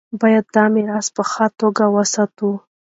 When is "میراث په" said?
0.73-1.23